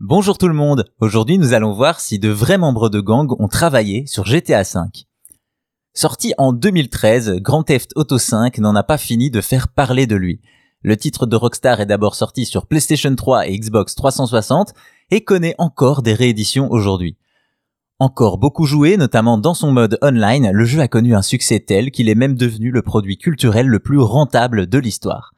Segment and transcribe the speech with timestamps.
[0.00, 3.48] Bonjour tout le monde, aujourd'hui nous allons voir si de vrais membres de gang ont
[3.48, 4.80] travaillé sur GTA V.
[5.94, 10.14] Sorti en 2013, Grand Theft Auto V n'en a pas fini de faire parler de
[10.14, 10.42] lui.
[10.82, 14.74] Le titre de Rockstar est d'abord sorti sur PlayStation 3 et Xbox 360
[15.12, 17.16] et connaît encore des rééditions aujourd'hui.
[17.98, 21.90] Encore beaucoup joué, notamment dans son mode online, le jeu a connu un succès tel
[21.90, 25.32] qu'il est même devenu le produit culturel le plus rentable de l'histoire.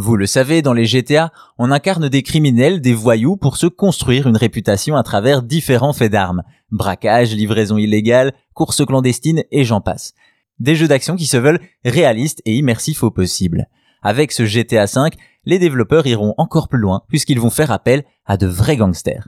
[0.00, 4.28] Vous le savez, dans les GTA, on incarne des criminels, des voyous pour se construire
[4.28, 6.44] une réputation à travers différents faits d'armes.
[6.70, 10.14] Braquage, livraison illégale, course clandestine et j'en passe.
[10.60, 13.66] Des jeux d'action qui se veulent réalistes et immersifs au possible.
[14.00, 15.10] Avec ce GTA V,
[15.44, 19.26] les développeurs iront encore plus loin puisqu'ils vont faire appel à de vrais gangsters.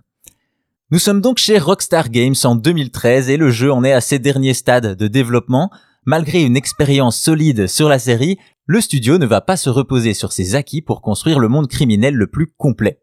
[0.93, 4.21] Nous sommes donc chez Rockstar Games en 2013 et le jeu en est à ses
[4.21, 5.73] derniers stades de développement.
[6.07, 8.39] Malgré une expérience solide sur la série,
[8.73, 12.15] le studio ne va pas se reposer sur ses acquis pour construire le monde criminel
[12.15, 13.01] le plus complet.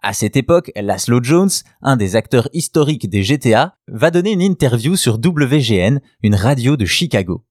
[0.00, 1.50] À cette époque, Laszlo Jones,
[1.82, 6.86] un des acteurs historiques des GTA, va donner une interview sur WGN, une radio de
[6.86, 7.44] Chicago.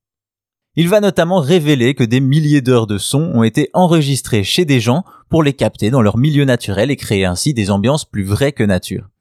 [0.77, 4.79] Il va notamment révéler que des milliers d'heures de sons ont été enregistrées chez des
[4.79, 8.51] gens pour les capter dans leur milieu naturel et créer ainsi des ambiances plus vraies
[8.51, 9.11] que nature.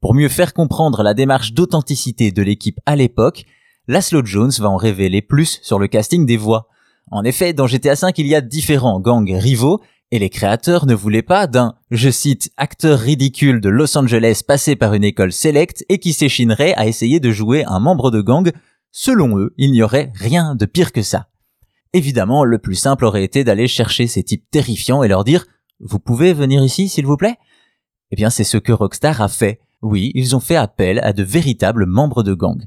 [0.00, 3.44] Pour mieux faire comprendre la démarche d'authenticité de l'équipe à l'époque,
[3.86, 6.68] Laszlo Jones va en révéler plus sur le casting des voix,
[7.12, 10.94] en effet, dans GTA V, il y a différents gangs rivaux, et les créateurs ne
[10.94, 15.84] voulaient pas d'un, je cite, acteur ridicule de Los Angeles passé par une école sélecte
[15.90, 18.50] et qui s'échinerait à essayer de jouer un membre de gang.
[18.90, 21.28] Selon eux, il n'y aurait rien de pire que ça.
[21.92, 25.44] Évidemment, le plus simple aurait été d'aller chercher ces types terrifiants et leur dire
[25.80, 27.36] Vous pouvez venir ici, s'il vous plaît?
[28.10, 29.60] Eh bien, c'est ce que Rockstar a fait.
[29.82, 32.62] Oui, ils ont fait appel à de véritables membres de gang.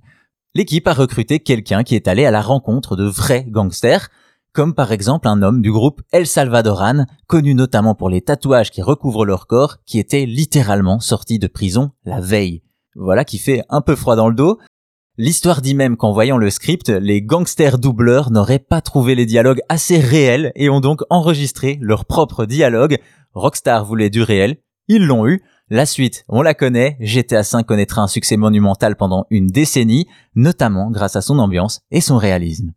[0.53, 4.09] L'équipe a recruté quelqu'un qui est allé à la rencontre de vrais gangsters,
[4.55, 8.81] comme par exemple un homme du groupe El Salvadoran, connu notamment pour les tatouages qui
[8.81, 12.63] recouvrent leur corps, qui était littéralement sorti de prison la veille.
[12.95, 14.57] Voilà qui fait un peu froid dans le dos.
[15.17, 19.61] L'histoire dit même qu'en voyant le script, les gangsters doubleurs n'auraient pas trouvé les dialogues
[19.67, 22.97] assez réels et ont donc enregistré leur propre dialogue.
[23.33, 25.43] Rockstar voulait du réel, ils l'ont eu.
[25.69, 30.91] La suite, on la connaît, GTA V connaîtra un succès monumental pendant une décennie, notamment
[30.91, 32.73] grâce à son ambiance et son réalisme.